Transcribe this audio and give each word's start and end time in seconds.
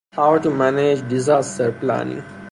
How 0.13 0.39
to 0.39 0.49
manage 0.49 1.07
disaster 1.07 1.71
planning? 1.71 2.23